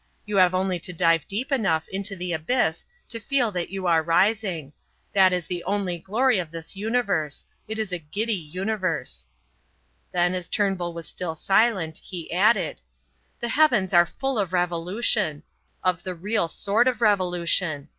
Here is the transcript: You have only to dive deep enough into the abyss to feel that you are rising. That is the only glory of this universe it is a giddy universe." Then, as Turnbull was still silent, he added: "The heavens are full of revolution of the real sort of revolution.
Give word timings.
You 0.25 0.37
have 0.37 0.55
only 0.55 0.79
to 0.79 0.93
dive 0.93 1.27
deep 1.27 1.51
enough 1.51 1.87
into 1.89 2.15
the 2.15 2.33
abyss 2.33 2.85
to 3.07 3.19
feel 3.19 3.51
that 3.51 3.69
you 3.69 3.85
are 3.85 4.01
rising. 4.01 4.73
That 5.13 5.31
is 5.31 5.45
the 5.45 5.63
only 5.65 5.99
glory 5.99 6.39
of 6.39 6.49
this 6.49 6.75
universe 6.75 7.45
it 7.67 7.77
is 7.77 7.91
a 7.93 7.99
giddy 7.99 8.33
universe." 8.33 9.27
Then, 10.11 10.33
as 10.33 10.49
Turnbull 10.49 10.95
was 10.95 11.07
still 11.07 11.35
silent, 11.35 11.99
he 11.99 12.33
added: 12.33 12.81
"The 13.39 13.49
heavens 13.49 13.93
are 13.93 14.07
full 14.07 14.39
of 14.39 14.53
revolution 14.53 15.43
of 15.83 16.01
the 16.01 16.15
real 16.15 16.47
sort 16.47 16.87
of 16.87 16.99
revolution. 17.01 17.89